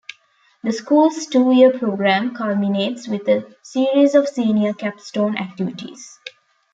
The 0.63 0.71
school's 0.71 1.27
two-year 1.27 1.77
program 1.77 2.33
culminates 2.35 3.07
with 3.07 3.27
a 3.29 3.45
series 3.61 4.15
of 4.15 4.27
senior 4.27 4.73
capstone 4.73 5.37
activities. 5.37 6.17